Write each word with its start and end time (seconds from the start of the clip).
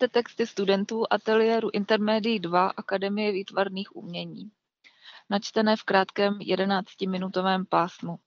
Uslyšíte 0.00 0.18
texty 0.18 0.46
studentů 0.46 1.04
ateliéru 1.10 1.70
Intermedii 1.72 2.40
2 2.40 2.68
Akademie 2.68 3.32
výtvarných 3.32 3.96
umění, 3.96 4.50
načtené 5.30 5.76
v 5.76 5.82
krátkém 5.82 6.38
11-minutovém 6.38 7.64
pásmu. 7.68 8.18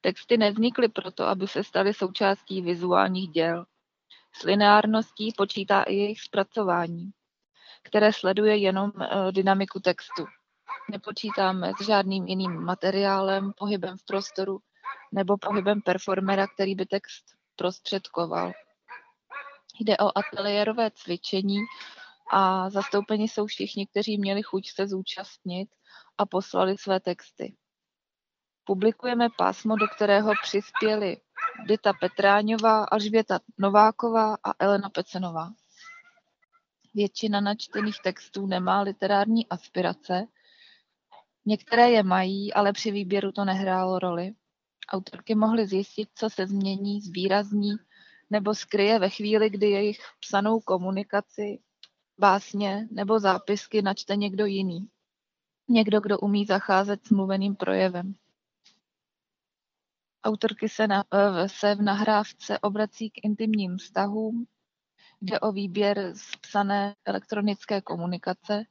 Texty 0.00 0.36
nevznikly 0.36 0.88
proto, 0.88 1.24
aby 1.24 1.48
se 1.48 1.64
staly 1.64 1.94
součástí 1.94 2.62
vizuálních 2.62 3.30
děl. 3.30 3.66
S 4.32 4.42
lineárností 4.42 5.32
počítá 5.36 5.82
i 5.82 5.94
jejich 5.94 6.20
zpracování, 6.20 7.10
které 7.82 8.12
sleduje 8.12 8.56
jenom 8.56 8.92
eh, 9.00 9.32
dynamiku 9.32 9.80
textu. 9.80 10.26
Nepočítáme 10.90 11.72
s 11.80 11.86
žádným 11.86 12.26
jiným 12.26 12.52
materiálem, 12.64 13.52
pohybem 13.56 13.96
v 13.96 14.04
prostoru 14.04 14.58
nebo 15.12 15.38
pohybem 15.38 15.80
performera, 15.80 16.46
který 16.46 16.74
by 16.74 16.86
text 16.86 17.24
prostředkoval. 17.56 18.52
Jde 19.80 19.96
o 19.96 20.18
ateliérové 20.18 20.90
cvičení 20.90 21.58
a 22.32 22.70
zastoupeni 22.70 23.28
jsou 23.28 23.46
všichni, 23.46 23.86
kteří 23.86 24.18
měli 24.18 24.42
chuť 24.42 24.70
se 24.70 24.88
zúčastnit 24.88 25.68
a 26.18 26.26
poslali 26.26 26.78
své 26.78 27.00
texty. 27.00 27.56
Publikujeme 28.64 29.28
pásmo, 29.38 29.76
do 29.76 29.86
kterého 29.88 30.32
přispěli 30.42 31.16
Dita 31.66 31.92
Petráňová, 31.92 32.84
Alžběta 32.84 33.40
Nováková 33.58 34.34
a 34.34 34.52
Elena 34.58 34.90
Pecenová. 34.90 35.50
Většina 36.94 37.40
načtených 37.40 37.96
textů 38.04 38.46
nemá 38.46 38.80
literární 38.80 39.48
aspirace, 39.48 40.26
některé 41.46 41.90
je 41.90 42.02
mají, 42.02 42.52
ale 42.52 42.72
při 42.72 42.90
výběru 42.90 43.32
to 43.32 43.44
nehrálo 43.44 43.98
roli. 43.98 44.34
Autorky 44.88 45.34
mohly 45.34 45.66
zjistit, 45.66 46.08
co 46.14 46.30
se 46.30 46.46
změní, 46.46 47.00
zvýrazní 47.00 47.72
nebo 48.32 48.54
skryje 48.54 48.98
ve 48.98 49.10
chvíli, 49.10 49.50
kdy 49.50 49.70
jejich 49.70 49.98
psanou 50.20 50.60
komunikaci, 50.60 51.58
básně 52.18 52.88
nebo 52.90 53.20
zápisky 53.20 53.82
načte 53.82 54.16
někdo 54.16 54.46
jiný. 54.46 54.88
Někdo, 55.68 56.00
kdo 56.00 56.18
umí 56.18 56.46
zacházet 56.46 57.06
s 57.06 57.10
mluveným 57.10 57.56
projevem. 57.56 58.14
Autorky 60.24 60.68
se, 60.68 60.86
na, 60.86 61.04
eh, 61.14 61.48
se 61.48 61.74
v 61.74 61.82
nahrávce 61.82 62.58
obrací 62.58 63.10
k 63.10 63.24
intimním 63.24 63.76
vztahům, 63.76 64.46
jde 65.20 65.40
o 65.40 65.52
výběr 65.52 66.12
z 66.14 66.36
psané 66.36 66.94
elektronické 67.04 67.80
komunikace, 67.80 68.64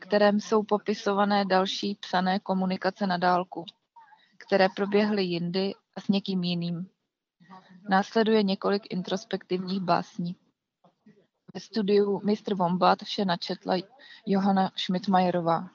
kterém 0.00 0.40
jsou 0.40 0.62
popisované 0.62 1.44
další 1.44 1.94
psané 1.94 2.40
komunikace 2.40 3.06
na 3.06 3.16
dálku, 3.16 3.64
které 4.38 4.68
proběhly 4.76 5.22
jindy 5.22 5.72
a 5.96 6.00
s 6.00 6.08
někým 6.08 6.42
jiným. 6.42 6.91
Následuje 7.88 8.42
několik 8.42 8.82
introspektivních 8.90 9.80
básní. 9.80 10.36
Ve 11.54 11.60
studiu 11.60 12.20
Mr. 12.24 12.54
Wombat 12.54 13.02
vše 13.02 13.24
načetla 13.24 13.74
Johana 14.26 14.70
Schmidtmajerová. 14.76 15.68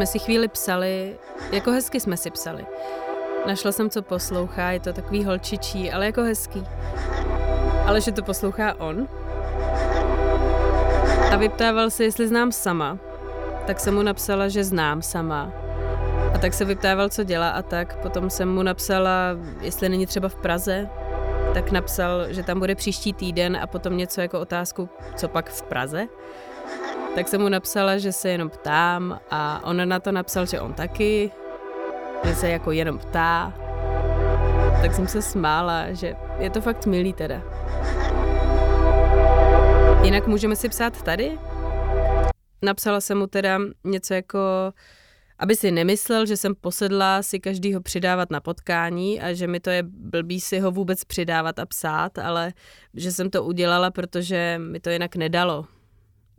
Jsme 0.00 0.06
si 0.06 0.18
chvíli 0.18 0.48
psali, 0.48 1.16
jako 1.52 1.70
hezky 1.70 2.00
jsme 2.00 2.16
si 2.16 2.30
psali. 2.30 2.66
Našla 3.46 3.72
jsem, 3.72 3.90
co 3.90 4.02
poslouchá, 4.02 4.70
je 4.70 4.80
to 4.80 4.92
takový 4.92 5.24
holčičí, 5.24 5.92
ale 5.92 6.06
jako 6.06 6.22
hezký. 6.22 6.66
Ale 7.86 8.00
že 8.00 8.12
to 8.12 8.22
poslouchá 8.22 8.74
on? 8.80 9.08
A 11.32 11.36
vyptával 11.36 11.90
se, 11.90 12.04
jestli 12.04 12.28
znám 12.28 12.52
sama. 12.52 12.98
Tak 13.66 13.80
jsem 13.80 13.94
mu 13.94 14.02
napsala, 14.02 14.48
že 14.48 14.64
znám 14.64 15.02
sama. 15.02 15.52
A 16.34 16.38
tak 16.38 16.54
se 16.54 16.64
vyptával, 16.64 17.08
co 17.08 17.24
dělá 17.24 17.50
a 17.50 17.62
tak. 17.62 17.96
Potom 18.02 18.30
jsem 18.30 18.54
mu 18.54 18.62
napsala, 18.62 19.36
jestli 19.60 19.88
není 19.88 20.06
třeba 20.06 20.28
v 20.28 20.34
Praze. 20.34 20.88
Tak 21.54 21.70
napsal, 21.70 22.32
že 22.32 22.42
tam 22.42 22.58
bude 22.58 22.74
příští 22.74 23.12
týden 23.12 23.56
a 23.62 23.66
potom 23.66 23.96
něco 23.96 24.20
jako 24.20 24.40
otázku, 24.40 24.88
co 25.16 25.28
pak 25.28 25.50
v 25.50 25.62
Praze. 25.62 26.08
Tak 27.14 27.28
jsem 27.28 27.40
mu 27.40 27.48
napsala, 27.48 27.98
že 27.98 28.12
se 28.12 28.28
jenom 28.28 28.50
ptám 28.50 29.20
a 29.30 29.60
on 29.64 29.88
na 29.88 30.00
to 30.00 30.12
napsal, 30.12 30.46
že 30.46 30.60
on 30.60 30.72
taky, 30.72 31.30
že 32.24 32.34
se 32.34 32.48
jako 32.48 32.72
jenom 32.72 32.98
ptá. 32.98 33.54
Tak 34.82 34.94
jsem 34.94 35.06
se 35.06 35.22
smála, 35.22 35.92
že 35.92 36.14
je 36.38 36.50
to 36.50 36.60
fakt 36.60 36.86
milý 36.86 37.12
teda. 37.12 37.42
Jinak 40.02 40.26
můžeme 40.26 40.56
si 40.56 40.68
psát 40.68 41.02
tady? 41.02 41.38
Napsala 42.62 43.00
jsem 43.00 43.18
mu 43.18 43.26
teda 43.26 43.58
něco 43.84 44.14
jako, 44.14 44.38
aby 45.38 45.56
si 45.56 45.70
nemyslel, 45.70 46.26
že 46.26 46.36
jsem 46.36 46.54
posedla 46.54 47.22
si 47.22 47.40
každýho 47.40 47.80
přidávat 47.80 48.30
na 48.30 48.40
potkání 48.40 49.20
a 49.20 49.32
že 49.32 49.46
mi 49.46 49.60
to 49.60 49.70
je 49.70 49.82
blbý 49.86 50.40
si 50.40 50.58
ho 50.58 50.70
vůbec 50.70 51.04
přidávat 51.04 51.58
a 51.58 51.66
psát, 51.66 52.18
ale 52.18 52.52
že 52.94 53.12
jsem 53.12 53.30
to 53.30 53.44
udělala, 53.44 53.90
protože 53.90 54.60
mi 54.62 54.80
to 54.80 54.90
jinak 54.90 55.16
nedalo 55.16 55.66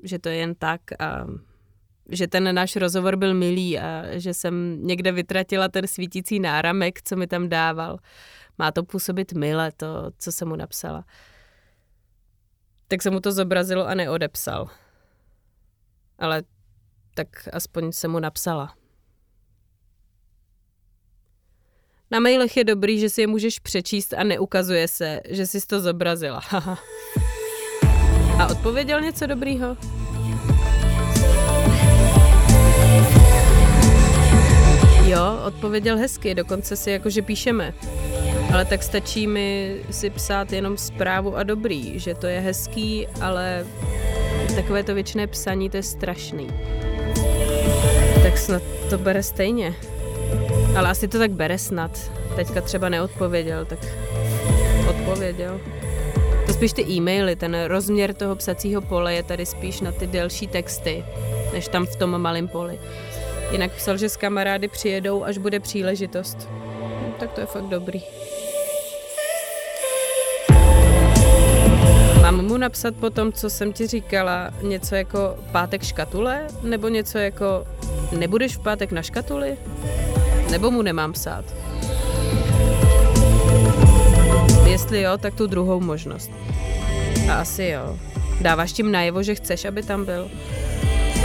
že 0.03 0.19
to 0.19 0.29
je 0.29 0.35
jen 0.35 0.55
tak 0.55 0.81
a 0.99 1.27
že 2.09 2.27
ten 2.27 2.55
náš 2.55 2.75
rozhovor 2.75 3.15
byl 3.15 3.33
milý 3.33 3.79
a 3.79 4.03
že 4.19 4.33
jsem 4.33 4.87
někde 4.87 5.11
vytratila 5.11 5.67
ten 5.67 5.87
svítící 5.87 6.39
náramek, 6.39 7.01
co 7.01 7.15
mi 7.15 7.27
tam 7.27 7.49
dával. 7.49 7.97
Má 8.57 8.71
to 8.71 8.83
působit 8.83 9.33
mile, 9.33 9.71
to, 9.71 10.11
co 10.17 10.31
jsem 10.31 10.47
mu 10.47 10.55
napsala. 10.55 11.05
Tak 12.87 13.01
se 13.01 13.09
mu 13.09 13.19
to 13.19 13.31
zobrazilo 13.31 13.87
a 13.87 13.93
neodepsal. 13.93 14.69
Ale 16.19 16.43
tak 17.13 17.27
aspoň 17.53 17.91
jsem 17.91 18.11
mu 18.11 18.19
napsala. 18.19 18.75
Na 22.11 22.19
mailech 22.19 22.57
je 22.57 22.63
dobrý, 22.63 22.99
že 22.99 23.09
si 23.09 23.21
je 23.21 23.27
můžeš 23.27 23.59
přečíst 23.59 24.13
a 24.13 24.23
neukazuje 24.23 24.87
se, 24.87 25.21
že 25.29 25.47
jsi 25.47 25.67
to 25.67 25.79
zobrazila. 25.79 26.41
A 28.41 28.47
odpověděl 28.47 29.01
něco 29.01 29.27
dobrýho? 29.27 29.77
Jo, 35.05 35.39
odpověděl 35.45 35.97
hezky, 35.97 36.35
dokonce 36.35 36.75
si 36.75 36.91
jakože 36.91 37.21
píšeme. 37.21 37.73
Ale 38.53 38.65
tak 38.65 38.83
stačí 38.83 39.27
mi 39.27 39.77
si 39.91 40.09
psát 40.09 40.53
jenom 40.53 40.77
zprávu 40.77 41.37
a 41.37 41.43
dobrý, 41.43 41.99
že 41.99 42.13
to 42.13 42.27
je 42.27 42.39
hezký, 42.39 43.07
ale 43.21 43.65
takové 44.55 44.83
to 44.83 44.93
věčné 44.93 45.27
psaní, 45.27 45.69
to 45.69 45.77
je 45.77 45.83
strašný. 45.83 46.47
Tak 48.23 48.37
snad 48.37 48.61
to 48.89 48.97
bere 48.97 49.23
stejně. 49.23 49.75
Ale 50.77 50.89
asi 50.89 51.07
to 51.07 51.19
tak 51.19 51.31
bere 51.31 51.57
snad. 51.57 52.11
Teďka 52.35 52.61
třeba 52.61 52.89
neodpověděl, 52.89 53.65
tak 53.65 53.79
odpověděl. 54.89 55.59
Spíš 56.61 56.73
ty 56.73 56.85
e-maily, 56.91 57.35
ten 57.35 57.63
rozměr 57.65 58.13
toho 58.13 58.35
psacího 58.35 58.81
pole 58.81 59.13
je 59.13 59.23
tady 59.23 59.45
spíš 59.45 59.81
na 59.81 59.91
ty 59.91 60.07
delší 60.07 60.47
texty, 60.47 61.05
než 61.53 61.67
tam 61.67 61.85
v 61.85 61.95
tom 61.95 62.21
malém 62.21 62.47
poli. 62.47 62.79
Jinak 63.51 63.71
psal, 63.71 63.97
že 63.97 64.09
s 64.09 64.17
kamarády 64.17 64.67
přijedou, 64.67 65.23
až 65.23 65.37
bude 65.37 65.59
příležitost. 65.59 66.49
No, 66.79 67.13
tak 67.19 67.31
to 67.31 67.39
je 67.41 67.45
fakt 67.45 67.63
dobrý. 67.63 68.01
Mám 72.21 72.45
mu 72.45 72.57
napsat 72.57 72.95
po 72.95 73.09
tom, 73.09 73.33
co 73.33 73.49
jsem 73.49 73.73
ti 73.73 73.87
říkala, 73.87 74.51
něco 74.61 74.95
jako 74.95 75.35
pátek 75.51 75.83
škatule? 75.83 76.47
Nebo 76.63 76.87
něco 76.87 77.17
jako 77.17 77.65
nebudeš 78.17 78.57
v 78.57 78.59
pátek 78.59 78.91
na 78.91 79.01
škatuli? 79.01 79.57
Nebo 80.51 80.71
mu 80.71 80.81
nemám 80.81 81.13
psát? 81.13 81.60
Jestli 84.71 85.01
jo, 85.01 85.17
tak 85.17 85.35
tu 85.35 85.47
druhou 85.47 85.79
možnost. 85.79 86.31
A 87.31 87.33
asi 87.33 87.63
jo. 87.63 87.97
Dáváš 88.41 88.71
tím 88.71 88.91
najevo, 88.91 89.23
že 89.23 89.35
chceš, 89.35 89.65
aby 89.65 89.83
tam 89.83 90.05
byl? 90.05 90.31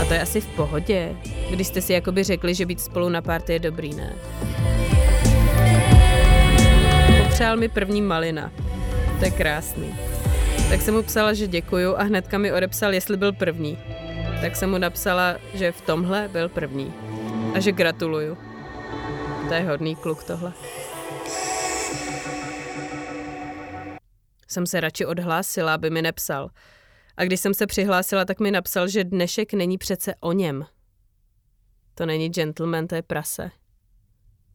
A 0.01 0.05
to 0.05 0.13
je 0.13 0.21
asi 0.21 0.41
v 0.41 0.45
pohodě, 0.45 1.15
když 1.49 1.67
jste 1.67 1.81
si 1.81 1.93
jakoby 1.93 2.23
řekli, 2.23 2.55
že 2.55 2.65
být 2.65 2.81
spolu 2.81 3.09
na 3.09 3.21
párty 3.21 3.53
je 3.53 3.59
dobrý, 3.59 3.93
ne? 3.93 4.15
Popřál 7.23 7.57
mi 7.57 7.69
první 7.69 8.01
malina. 8.01 8.51
To 9.19 9.25
je 9.25 9.31
krásný. 9.31 9.95
Tak 10.69 10.81
jsem 10.81 10.93
mu 10.93 11.03
psala, 11.03 11.33
že 11.33 11.47
děkuju 11.47 11.95
a 11.95 12.03
hnedka 12.03 12.37
mi 12.37 12.51
odepsal, 12.51 12.93
jestli 12.93 13.17
byl 13.17 13.33
první. 13.33 13.77
Tak 14.41 14.55
jsem 14.55 14.69
mu 14.69 14.77
napsala, 14.77 15.35
že 15.53 15.71
v 15.71 15.81
tomhle 15.81 16.29
byl 16.31 16.49
první. 16.49 16.93
A 17.55 17.59
že 17.59 17.71
gratuluju. 17.71 18.37
To 19.47 19.53
je 19.53 19.61
hodný 19.61 19.95
kluk 19.95 20.23
tohle. 20.23 20.53
Jsem 24.47 24.65
se 24.65 24.79
radši 24.81 25.05
odhlásila, 25.05 25.73
aby 25.73 25.89
mi 25.89 26.01
nepsal. 26.01 26.49
A 27.17 27.23
když 27.23 27.39
jsem 27.39 27.53
se 27.53 27.67
přihlásila, 27.67 28.25
tak 28.25 28.39
mi 28.39 28.51
napsal, 28.51 28.87
že 28.87 29.03
dnešek 29.03 29.53
není 29.53 29.77
přece 29.77 30.15
o 30.19 30.31
něm. 30.31 30.65
To 31.95 32.05
není 32.05 32.29
gentleman, 32.29 32.87
to 32.87 32.95
je 32.95 33.01
prase. 33.01 33.51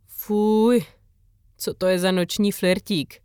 Fuj, 0.06 0.84
co 1.56 1.74
to 1.74 1.86
je 1.86 1.98
za 1.98 2.12
noční 2.12 2.52
flirtík? 2.52 3.22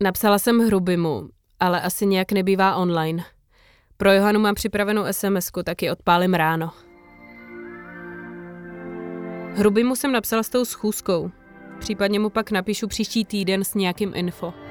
Napsala 0.00 0.38
jsem 0.38 0.58
Hrubimu, 0.58 1.28
ale 1.60 1.80
asi 1.80 2.06
nějak 2.06 2.32
nebývá 2.32 2.76
online. 2.76 3.24
Pro 3.96 4.12
Johanu 4.12 4.40
mám 4.40 4.54
připravenou 4.54 5.02
sms 5.10 5.50
tak 5.64 5.82
ji 5.82 5.90
odpálím 5.90 6.34
ráno. 6.34 6.72
Hrubimu 9.54 9.96
jsem 9.96 10.12
napsala 10.12 10.42
s 10.42 10.48
tou 10.48 10.64
schůzkou. 10.64 11.30
Případně 11.78 12.20
mu 12.20 12.30
pak 12.30 12.50
napíšu 12.50 12.88
příští 12.88 13.24
týden 13.24 13.64
s 13.64 13.74
nějakým 13.74 14.12
info. 14.14 14.63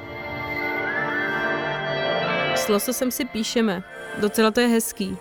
S 2.64 2.68
Lososem 2.68 3.12
si 3.12 3.26
píšeme. 3.26 3.84
Docela 4.18 4.52
to 4.52 4.60
je 4.60 4.68
hezký. 4.68 5.18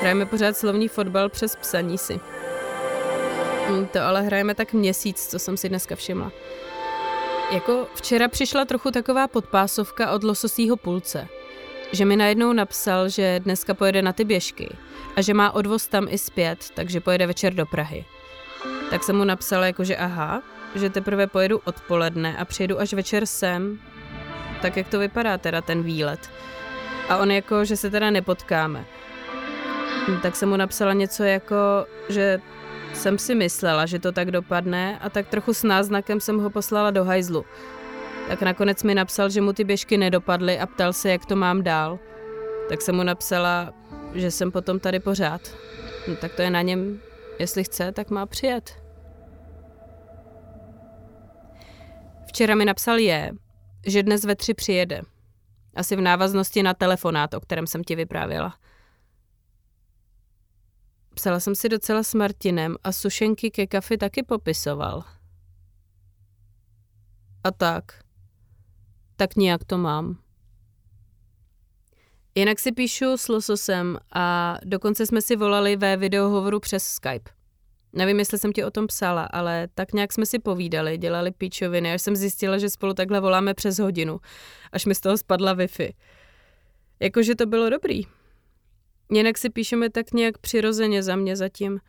Hrajeme 0.00 0.26
pořád 0.26 0.56
slovní 0.56 0.88
fotbal 0.88 1.28
přes 1.28 1.56
psaní 1.56 1.98
si. 1.98 2.20
Hm, 3.68 3.86
to 3.86 4.00
ale 4.00 4.22
hrajeme 4.22 4.54
tak 4.54 4.72
měsíc, 4.72 5.26
co 5.26 5.38
jsem 5.38 5.56
si 5.56 5.68
dneska 5.68 5.96
všimla. 5.96 6.32
Jako 7.50 7.86
včera 7.94 8.28
přišla 8.28 8.64
trochu 8.64 8.90
taková 8.90 9.28
podpásovka 9.28 10.12
od 10.12 10.24
lososího 10.24 10.76
pulce. 10.76 11.28
Že 11.92 12.04
mi 12.04 12.16
najednou 12.16 12.52
napsal, 12.52 13.08
že 13.08 13.40
dneska 13.40 13.74
pojede 13.74 14.02
na 14.02 14.12
ty 14.12 14.24
běžky 14.24 14.76
a 15.16 15.22
že 15.22 15.34
má 15.34 15.50
odvoz 15.50 15.86
tam 15.86 16.06
i 16.10 16.18
zpět, 16.18 16.70
takže 16.74 17.00
pojede 17.00 17.26
večer 17.26 17.54
do 17.54 17.66
Prahy. 17.66 18.04
Tak 18.90 19.04
jsem 19.04 19.16
mu 19.16 19.24
napsala 19.24 19.66
jako, 19.66 19.84
že 19.84 19.96
aha, 19.96 20.42
že 20.74 20.90
teprve 20.90 21.26
pojedu 21.26 21.60
odpoledne 21.64 22.36
a 22.36 22.44
přijedu 22.44 22.80
až 22.80 22.92
večer 22.92 23.26
sem. 23.26 23.78
Tak 24.62 24.76
jak 24.76 24.88
to 24.88 24.98
vypadá 24.98 25.38
teda 25.38 25.60
ten 25.60 25.82
výlet. 25.82 26.30
A 27.08 27.16
on 27.16 27.30
jako, 27.30 27.64
že 27.64 27.76
se 27.76 27.90
teda 27.90 28.10
nepotkáme. 28.10 28.84
Tak 30.22 30.36
jsem 30.36 30.48
mu 30.48 30.56
napsala 30.56 30.92
něco 30.92 31.24
jako, 31.24 31.56
že 32.08 32.40
jsem 32.94 33.18
si 33.18 33.34
myslela, 33.34 33.86
že 33.86 33.98
to 33.98 34.12
tak 34.12 34.30
dopadne 34.30 34.98
a 34.98 35.10
tak 35.10 35.28
trochu 35.28 35.54
s 35.54 35.62
náznakem 35.62 36.20
jsem 36.20 36.40
ho 36.40 36.50
poslala 36.50 36.90
do 36.90 37.04
hajzlu. 37.04 37.44
Tak 38.28 38.42
nakonec 38.42 38.82
mi 38.82 38.94
napsal, 38.94 39.30
že 39.30 39.40
mu 39.40 39.52
ty 39.52 39.64
běžky 39.64 39.98
nedopadly 39.98 40.58
a 40.58 40.66
ptal 40.66 40.92
se, 40.92 41.10
jak 41.10 41.26
to 41.26 41.36
mám 41.36 41.62
dál. 41.62 41.98
Tak 42.68 42.82
jsem 42.82 42.94
mu 42.94 43.02
napsala, 43.02 43.72
že 44.14 44.30
jsem 44.30 44.52
potom 44.52 44.80
tady 44.80 45.00
pořád. 45.00 45.40
No, 46.08 46.16
tak 46.16 46.34
to 46.34 46.42
je 46.42 46.50
na 46.50 46.62
něm, 46.62 47.00
jestli 47.38 47.64
chce, 47.64 47.92
tak 47.92 48.10
má 48.10 48.26
přijet. 48.26 48.82
Včera 52.26 52.54
mi 52.54 52.64
napsal 52.64 52.98
je, 52.98 53.30
že 53.86 54.02
dnes 54.02 54.24
ve 54.24 54.36
tři 54.36 54.54
přijede. 54.54 55.00
Asi 55.74 55.96
v 55.96 56.00
návaznosti 56.00 56.62
na 56.62 56.74
telefonát, 56.74 57.34
o 57.34 57.40
kterém 57.40 57.66
jsem 57.66 57.84
ti 57.84 57.96
vyprávěla. 57.96 58.58
Psala 61.14 61.40
jsem 61.40 61.54
si 61.54 61.68
docela 61.68 62.02
s 62.02 62.14
Martinem 62.14 62.76
a 62.84 62.92
sušenky 62.92 63.50
ke 63.50 63.66
kafi 63.66 63.98
taky 63.98 64.22
popisoval. 64.22 65.04
A 67.44 67.50
tak. 67.50 68.04
Tak 69.16 69.36
nějak 69.36 69.64
to 69.64 69.78
mám. 69.78 70.18
Jinak 72.34 72.58
si 72.58 72.72
píšu 72.72 73.16
s 73.16 73.28
Lososem 73.28 73.98
a 74.12 74.56
dokonce 74.64 75.06
jsme 75.06 75.22
si 75.22 75.36
volali 75.36 75.76
ve 75.76 75.96
videohovoru 75.96 76.60
přes 76.60 76.84
Skype. 76.84 77.41
Nevím, 77.92 78.18
jestli 78.18 78.38
jsem 78.38 78.52
ti 78.52 78.64
o 78.64 78.70
tom 78.70 78.86
psala, 78.86 79.24
ale 79.24 79.68
tak 79.74 79.92
nějak 79.92 80.12
jsme 80.12 80.26
si 80.26 80.38
povídali, 80.38 80.98
dělali 80.98 81.30
píčoviny, 81.30 81.92
až 81.92 82.02
jsem 82.02 82.16
zjistila, 82.16 82.58
že 82.58 82.70
spolu 82.70 82.94
takhle 82.94 83.20
voláme 83.20 83.54
přes 83.54 83.78
hodinu, 83.78 84.20
až 84.72 84.86
mi 84.86 84.94
z 84.94 85.00
toho 85.00 85.18
spadla 85.18 85.54
Wi-Fi. 85.56 85.92
Jakože 87.00 87.34
to 87.34 87.46
bylo 87.46 87.70
dobrý. 87.70 88.02
Jinak 89.12 89.38
si 89.38 89.50
píšeme 89.50 89.90
tak 89.90 90.12
nějak 90.12 90.38
přirozeně 90.38 91.02
za 91.02 91.16
mě 91.16 91.36
zatím. 91.36 91.80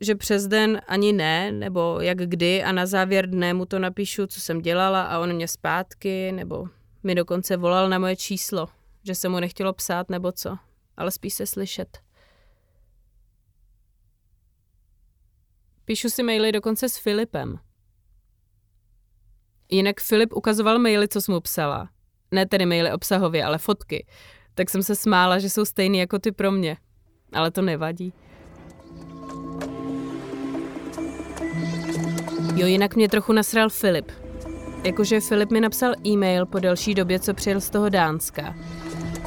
Že 0.00 0.14
přes 0.14 0.46
den 0.46 0.80
ani 0.86 1.12
ne, 1.12 1.52
nebo 1.52 1.98
jak 2.00 2.18
kdy 2.18 2.62
a 2.62 2.72
na 2.72 2.86
závěr 2.86 3.30
dne 3.30 3.54
mu 3.54 3.66
to 3.66 3.78
napíšu, 3.78 4.26
co 4.26 4.40
jsem 4.40 4.60
dělala 4.60 5.02
a 5.02 5.18
on 5.18 5.32
mě 5.32 5.48
zpátky, 5.48 6.32
nebo 6.32 6.68
mi 7.02 7.14
dokonce 7.14 7.56
volal 7.56 7.88
na 7.88 7.98
moje 7.98 8.16
číslo, 8.16 8.68
že 9.04 9.14
se 9.14 9.28
mu 9.28 9.40
nechtělo 9.40 9.72
psát 9.72 10.10
nebo 10.10 10.32
co, 10.32 10.56
ale 10.96 11.10
spíš 11.10 11.34
se 11.34 11.46
slyšet. 11.46 11.98
Píšu 15.90 16.10
si 16.10 16.22
maily 16.22 16.52
dokonce 16.52 16.88
s 16.88 16.96
Filipem. 16.96 17.58
Jinak 19.70 20.00
Filip 20.00 20.32
ukazoval 20.32 20.78
maily, 20.78 21.08
co 21.08 21.20
jsem 21.20 21.34
mu 21.34 21.40
psala. 21.40 21.90
Ne 22.30 22.46
tedy 22.46 22.66
maily 22.66 22.92
obsahově, 22.92 23.44
ale 23.44 23.58
fotky 23.58 24.06
tak 24.54 24.70
jsem 24.70 24.82
se 24.82 24.96
smála, 24.96 25.38
že 25.38 25.50
jsou 25.50 25.64
stejný 25.64 25.98
jako 25.98 26.18
ty 26.18 26.32
pro 26.32 26.52
mě. 26.52 26.76
Ale 27.32 27.50
to 27.50 27.62
nevadí. 27.62 28.12
Jo, 32.54 32.66
jinak 32.66 32.96
mě 32.96 33.08
trochu 33.08 33.32
nasral 33.32 33.68
Filip. 33.68 34.12
Jakože 34.84 35.20
Filip 35.20 35.50
mi 35.50 35.60
napsal 35.60 35.92
e-mail 36.06 36.46
po 36.46 36.58
delší 36.58 36.94
době, 36.94 37.20
co 37.20 37.34
přijel 37.34 37.60
z 37.60 37.70
toho 37.70 37.88
Dánska. 37.88 38.54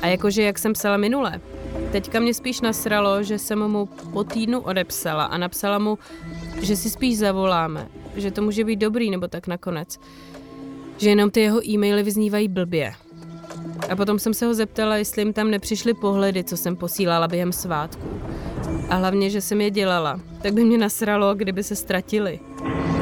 A 0.01 0.07
jakože, 0.07 0.44
jak 0.44 0.59
jsem 0.59 0.74
psala 0.74 0.98
minule, 0.98 1.42
teďka 1.94 2.19
mě 2.19 2.34
spíš 2.34 2.62
nasralo, 2.62 3.24
že 3.24 3.40
jsem 3.40 3.68
mu 3.68 3.86
po 4.13 4.24
týdnu 4.24 4.62
odepsala 4.62 5.24
a 5.24 5.38
napsala 5.38 5.80
mu, 5.80 5.98
že 6.62 6.75
si 6.75 6.90
spíš 6.90 7.18
zavoláme, 7.18 7.88
že 8.16 8.31
to 8.31 8.42
může 8.42 8.63
být 8.63 8.75
dobrý 8.75 9.12
nebo 9.12 9.28
tak 9.28 9.48
nakonec. 9.48 10.00
Že 10.98 11.10
jenom 11.10 11.31
ty 11.31 11.42
jeho 11.42 11.69
e-maily 11.69 12.04
vyznívají 12.04 12.48
blbě. 12.48 12.94
A 13.90 13.95
potom 13.95 14.19
jsem 14.19 14.34
se 14.34 14.45
ho 14.45 14.54
zeptala, 14.54 14.98
jestli 14.98 15.22
jim 15.22 15.34
tam 15.34 15.51
nepřišly 15.51 15.94
pohledy, 15.94 16.44
co 16.44 16.57
jsem 16.57 16.75
posílala 16.75 17.28
během 17.28 17.51
svátku. 17.51 18.22
A 18.90 18.95
hlavně, 18.95 19.30
že 19.30 19.42
jsem 19.42 19.62
je 19.62 19.72
dělala. 19.72 20.19
Tak 20.42 20.54
by 20.54 20.63
mě 20.63 20.78
nasralo, 20.78 21.36
kdyby 21.36 21.63
se 21.63 21.75
ztratili. 21.75 22.40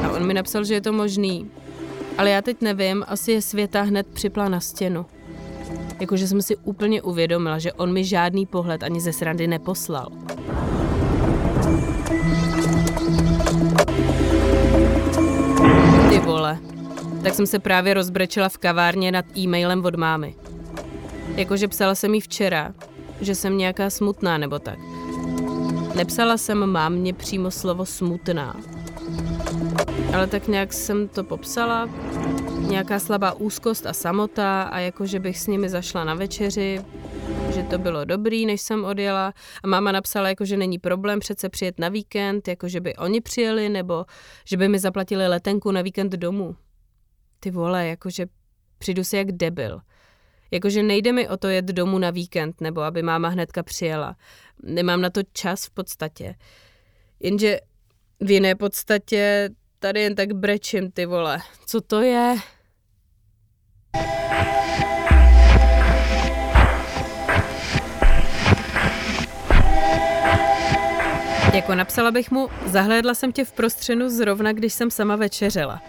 A 0.02 0.10
on 0.10 0.26
mi 0.26 0.34
napsal, 0.34 0.64
že 0.64 0.74
je 0.74 0.80
to 0.80 0.92
možný. 0.92 1.50
Ale 2.18 2.30
já 2.30 2.42
teď 2.42 2.60
nevím, 2.60 3.04
asi 3.08 3.32
je 3.32 3.42
světa 3.42 3.82
hned 3.82 4.06
připla 4.06 4.48
na 4.48 4.60
stěnu. 4.60 5.06
Jakože 6.02 6.28
jsem 6.28 6.42
si 6.42 6.56
úplně 6.56 7.02
uvědomila, 7.02 7.58
že 7.58 7.72
on 7.72 7.92
mi 7.92 8.04
žádný 8.04 8.46
pohled 8.46 8.82
ani 8.82 9.00
ze 9.00 9.12
srandy 9.12 9.46
neposlal. 9.46 10.08
Ty 16.08 16.18
vole. 16.18 16.58
Tak 17.22 17.34
jsem 17.34 17.46
se 17.46 17.58
právě 17.58 17.94
rozbrečela 17.94 18.48
v 18.48 18.58
kavárně 18.58 19.12
nad 19.12 19.24
e-mailem 19.36 19.84
od 19.84 19.94
mámy. 19.94 20.34
Jakože 21.36 21.68
psala 21.68 21.94
jsem 21.94 22.14
jí 22.14 22.20
včera, 22.20 22.74
že 23.20 23.34
jsem 23.34 23.58
nějaká 23.58 23.90
smutná 23.90 24.38
nebo 24.38 24.58
tak. 24.58 24.78
Nepsala 25.94 26.36
jsem 26.36 26.66
mámě 26.66 27.14
přímo 27.14 27.50
slovo 27.50 27.86
smutná. 27.86 28.56
Ale 30.14 30.26
tak 30.26 30.48
nějak 30.48 30.72
jsem 30.72 31.08
to 31.08 31.24
popsala, 31.24 31.88
nějaká 32.62 32.98
slabá 32.98 33.32
úzkost 33.32 33.86
a 33.86 33.92
samota 33.92 34.62
a 34.62 34.78
jakože 34.78 35.20
bych 35.20 35.38
s 35.38 35.46
nimi 35.46 35.68
zašla 35.68 36.04
na 36.04 36.14
večeři, 36.14 36.80
že 37.54 37.62
to 37.62 37.78
bylo 37.78 38.04
dobrý, 38.04 38.46
než 38.46 38.60
jsem 38.60 38.84
odjela 38.84 39.34
a 39.62 39.66
máma 39.66 39.92
napsala, 39.92 40.28
jako, 40.28 40.44
že 40.44 40.56
není 40.56 40.78
problém 40.78 41.20
přece 41.20 41.48
přijet 41.48 41.78
na 41.78 41.88
víkend, 41.88 42.48
jako 42.48 42.68
že 42.68 42.80
by 42.80 42.96
oni 42.96 43.20
přijeli 43.20 43.68
nebo 43.68 44.04
že 44.44 44.56
by 44.56 44.68
mi 44.68 44.78
zaplatili 44.78 45.28
letenku 45.28 45.70
na 45.70 45.82
víkend 45.82 46.12
domů. 46.12 46.56
Ty 47.40 47.50
vole, 47.50 47.86
jakože 47.86 48.26
přijdu 48.78 49.04
si 49.04 49.16
jak 49.16 49.32
debil. 49.32 49.80
Jakože 50.50 50.82
nejde 50.82 51.12
mi 51.12 51.28
o 51.28 51.36
to 51.36 51.48
jet 51.48 51.64
domů 51.64 51.98
na 51.98 52.10
víkend, 52.10 52.60
nebo 52.60 52.80
aby 52.80 53.02
máma 53.02 53.28
hnedka 53.28 53.62
přijela. 53.62 54.16
Nemám 54.62 55.00
na 55.00 55.10
to 55.10 55.20
čas 55.32 55.66
v 55.66 55.70
podstatě. 55.70 56.34
Jenže 57.20 57.60
v 58.20 58.30
jiné 58.30 58.54
podstatě 58.54 59.50
tady 59.82 60.00
jen 60.00 60.14
tak 60.14 60.32
brečím, 60.32 60.90
ty 60.90 61.06
vole. 61.06 61.38
Co 61.66 61.80
to 61.80 62.02
je? 62.02 62.36
Jako 71.54 71.74
napsala 71.74 72.10
bych 72.10 72.30
mu, 72.30 72.48
zahlédla 72.66 73.14
jsem 73.14 73.32
tě 73.32 73.44
v 73.44 73.52
prostřenu 73.52 74.08
zrovna, 74.10 74.52
když 74.52 74.72
jsem 74.72 74.90
sama 74.90 75.16
večeřela. 75.16 75.82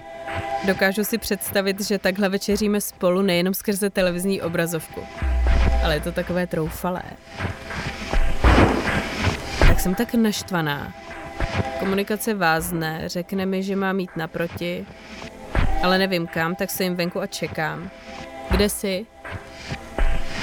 Dokážu 0.68 1.04
si 1.04 1.18
představit, 1.18 1.82
že 1.82 2.00
takhle 2.00 2.30
večeříme 2.30 2.82
spolu 2.82 3.22
nejenom 3.22 3.54
skrze 3.54 3.90
televizní 3.90 4.42
obrazovku. 4.42 5.04
Ale 5.84 5.94
je 5.94 6.02
to 6.02 6.12
takové 6.12 6.48
troufalé. 6.48 7.04
Tak 9.60 9.80
jsem 9.80 9.96
tak 9.96 10.14
naštvaná. 10.14 10.94
Komunikace 11.84 12.34
vázne, 12.34 13.10
řekne 13.10 13.46
mi, 13.46 13.64
že 13.64 13.76
má 13.76 13.94
mít 13.94 14.16
naproti, 14.16 14.86
ale 15.84 15.98
nevím 15.98 16.28
kam, 16.28 16.56
tak 16.56 16.70
se 16.70 16.84
jim 16.84 16.96
venku 16.96 17.22
a 17.22 17.28
čekám. 17.28 17.92
Kde 18.52 18.70
jsi? 18.70 19.06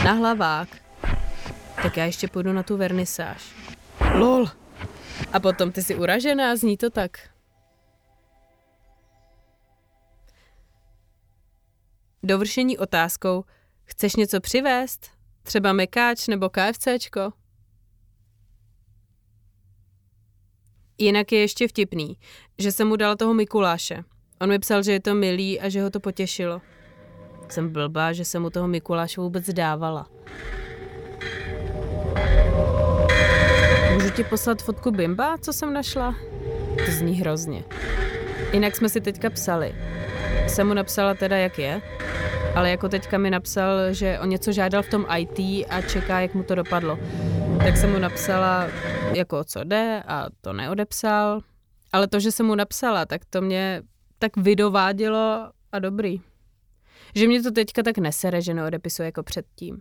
Na 0.05 0.13
hlavák. 0.13 0.69
Tak 1.83 1.97
já 1.97 2.05
ještě 2.05 2.29
půjdu 2.29 2.53
na 2.53 2.63
tu 2.63 2.77
vernisáž. 2.77 3.55
Lol. 4.15 4.47
A 5.33 5.41
potom 5.41 5.73
ty 5.73 5.83
jsi 5.83 5.95
uražená, 5.95 6.57
zní 6.57 6.77
to 6.77 6.91
tak. 6.91 7.31
Dovršení 12.23 12.79
otázkou, 12.79 13.45
chceš 13.85 14.17
něco 14.17 14.41
přivést? 14.41 15.11
Třeba 15.43 15.73
mekáč 15.73 16.29
nebo 16.29 16.51
KFCčko? 16.51 17.40
Jinak 21.01 21.33
je 21.33 21.39
ještě 21.39 21.69
vtipný, 21.69 22.17
že 22.59 22.73
jsem 22.73 22.89
mu 22.89 22.97
dala 22.97 23.17
toho 23.17 23.35
Mikuláše. 23.35 24.05
On 24.41 24.49
mi 24.49 24.59
psal, 24.59 24.83
že 24.83 24.93
je 24.93 25.01
to 25.01 25.15
milý 25.15 25.61
a 25.61 25.69
že 25.69 25.83
ho 25.83 25.91
to 25.91 26.01
potěšilo. 26.01 26.61
Jsem 27.49 27.73
blbá, 27.73 28.13
že 28.13 28.25
jsem 28.25 28.43
mu 28.43 28.51
toho 28.51 28.69
Mikuláše 28.69 29.21
vůbec 29.21 29.51
dávala. 29.51 30.07
Můžu 33.95 34.11
ti 34.11 34.25
poslat 34.25 34.63
fotku 34.63 34.91
Bimba, 34.91 35.39
co 35.39 35.53
jsem 35.53 35.73
našla? 35.73 36.15
To 36.87 36.93
zní 36.93 37.15
hrozně. 37.15 37.65
Jinak 38.53 38.77
jsme 38.77 38.89
si 38.89 39.01
teďka 39.01 39.31
psali. 39.31 39.75
Jsem 40.49 40.69
mu 40.69 40.75
napsala 40.75 41.15
teda, 41.15 41.37
jak 41.37 41.59
je, 41.59 41.83
ale 42.55 42.71
jako 42.71 42.89
teďka 42.89 43.19
mi 43.19 43.31
napsal, 43.31 43.93
že 43.93 44.19
o 44.19 44.27
něco 44.27 44.53
žádal 44.53 44.83
v 44.83 44.91
tom 44.91 45.07
IT 45.19 45.67
a 45.69 45.81
čeká, 45.81 46.21
jak 46.21 46.35
mu 46.35 46.43
to 46.43 46.55
dopadlo. 46.55 46.99
Tak 47.65 47.77
jsem 47.77 47.93
mu 47.93 47.99
napsala, 47.99 48.67
jako 49.15 49.45
co 49.45 49.65
jde 49.65 50.03
a 50.07 50.27
to 50.41 50.53
neodepsal. 50.53 51.41
Ale 51.93 52.09
to, 52.09 52.21
že 52.21 52.33
jsem 52.33 52.47
mu 52.47 52.55
napsala, 52.55 53.07
tak 53.07 53.25
to 53.25 53.41
mě 53.41 53.83
tak 54.19 54.37
vydovádělo 54.37 55.51
a 55.73 55.79
dobrý. 55.79 56.21
Že 57.15 57.27
mě 57.27 57.43
to 57.43 57.51
teďka 57.51 57.83
tak 57.83 57.99
nesere, 57.99 58.43
že 58.43 58.55
neodepisuje 58.55 59.07
jako 59.07 59.23
předtím. 59.23 59.81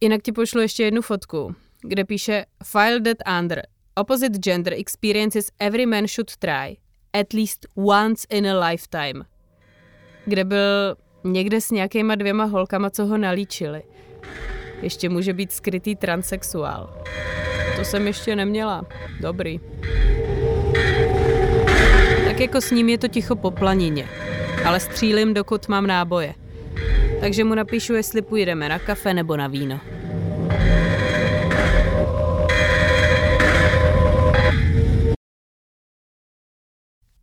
Jinak 0.00 0.22
ti 0.22 0.32
pošlu 0.32 0.60
ještě 0.60 0.82
jednu 0.82 1.02
fotku, 1.02 1.54
kde 1.82 2.04
píše 2.04 2.44
File 2.64 3.00
that 3.00 3.16
under 3.40 3.62
opposite 3.94 4.38
gender 4.38 4.74
experiences 4.74 5.50
every 5.58 5.86
man 5.86 6.06
should 6.06 6.36
try 6.36 6.76
at 7.20 7.32
least 7.32 7.66
once 7.74 8.26
in 8.30 8.46
a 8.46 8.68
lifetime. 8.68 9.24
Kde 10.24 10.44
byl 10.44 10.96
někde 11.24 11.60
s 11.60 11.70
nějakýma 11.70 12.14
dvěma 12.14 12.44
holkama, 12.44 12.90
co 12.90 13.06
ho 13.06 13.18
nalíčili. 13.18 13.82
Ještě 14.82 15.08
může 15.08 15.32
být 15.32 15.52
skrytý 15.52 15.96
transexuál. 15.96 17.04
To 17.76 17.84
jsem 17.84 18.06
ještě 18.06 18.36
neměla. 18.36 18.86
Dobrý. 19.20 19.60
Tak 22.24 22.40
jako 22.40 22.60
s 22.60 22.70
ním 22.70 22.88
je 22.88 22.98
to 22.98 23.08
ticho 23.08 23.36
po 23.36 23.50
planině. 23.50 24.08
Ale 24.64 24.80
střílim, 24.80 25.34
dokud 25.34 25.68
mám 25.68 25.86
náboje. 25.86 26.34
Takže 27.20 27.44
mu 27.44 27.54
napíšu, 27.54 27.94
jestli 27.94 28.22
půjdeme 28.22 28.68
na 28.68 28.78
kafe 28.78 29.14
nebo 29.14 29.36
na 29.36 29.46
víno. 29.46 29.80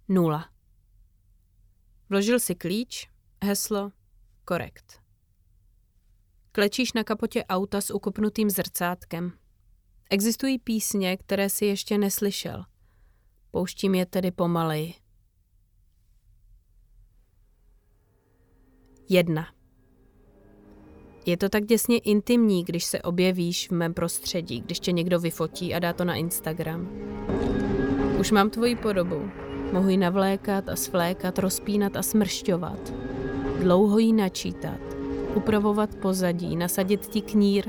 Nula. 0.09 0.49
Vložil 2.09 2.39
si 2.39 2.55
klíč, 2.55 3.07
heslo, 3.43 3.91
korekt. 4.45 5.06
Klečíš 6.57 6.93
na 6.93 7.03
kapotě 7.03 7.45
auta 7.45 7.81
s 7.81 7.93
ukopnutým 7.93 8.49
zrcátkem. 8.49 9.31
Existují 10.09 10.59
písně, 10.59 11.17
které 11.17 11.49
si 11.49 11.65
ještě 11.65 11.97
neslyšel. 11.97 12.63
Pouštím 13.51 13.95
je 13.95 14.05
tedy 14.05 14.31
pomaleji. 14.31 14.93
Jedna. 19.09 19.47
Je 21.25 21.37
to 21.37 21.49
tak 21.49 21.65
děsně 21.65 21.97
intimní, 21.97 22.63
když 22.63 22.85
se 22.85 23.01
objevíš 23.01 23.67
v 23.69 23.71
mém 23.71 23.93
prostředí, 23.93 24.61
když 24.61 24.79
tě 24.79 24.91
někdo 24.91 25.19
vyfotí 25.19 25.73
a 25.73 25.79
dá 25.79 25.93
to 25.93 26.05
na 26.05 26.15
Instagram. 26.15 26.89
Už 28.19 28.31
mám 28.31 28.49
tvoji 28.49 28.75
podobu. 28.75 29.31
Mohu 29.73 29.89
ji 29.89 29.97
navlékat 29.97 30.69
a 30.69 30.75
svlékat, 30.75 31.39
rozpínat 31.39 31.95
a 31.97 32.03
smršťovat. 32.03 32.93
Dlouho 33.59 33.97
ji 33.97 34.13
načítat, 34.13 34.87
upravovat 35.38 35.96
pozadí, 35.96 36.56
nasadit 36.56 37.08
ti 37.08 37.22
knír, 37.22 37.65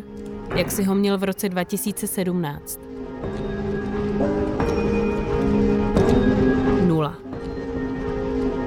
jak 0.57 0.71
si 0.71 0.85
ho 0.85 0.95
měl 0.95 1.19
v 1.19 1.25
roce 1.25 1.49
2017. 1.49 2.81
Nula. 6.87 7.17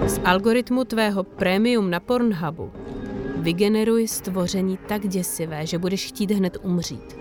Z 0.06 0.20
algoritmu 0.24 0.84
tvého 0.86 1.24
prémium 1.24 1.90
na 1.90 2.00
Pornhubu 2.00 2.72
vygeneruj 3.38 4.08
stvoření 4.08 4.78
tak 4.88 5.08
děsivé, 5.08 5.66
že 5.66 5.78
budeš 5.78 6.08
chtít 6.08 6.32
hned 6.32 6.58
umřít. 6.64 7.18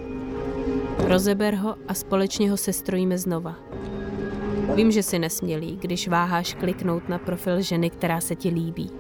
Rozeber 0.98 1.54
ho 1.54 1.76
a 1.88 1.94
společně 1.94 2.50
ho 2.50 2.56
sestrojíme 2.56 3.18
znova. 3.18 3.56
Vím, 4.74 4.90
že 4.90 5.02
si 5.02 5.18
nesmělý, 5.18 5.76
když 5.80 6.08
váháš 6.08 6.54
kliknout 6.54 7.08
na 7.08 7.18
profil 7.18 7.62
ženy, 7.62 7.90
která 7.90 8.20
se 8.20 8.36
ti 8.36 8.48
líbí. 8.48 8.90